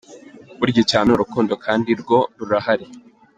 Burya 0.57 0.79
icya 0.83 0.99
mbere 1.03 1.09
ni 1.15 1.15
urukundo 1.17 1.53
kandi 1.65 1.89
rwo 2.01 2.19
rurahari. 2.37 2.85